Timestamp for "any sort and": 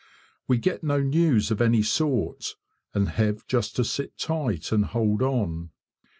1.61-3.07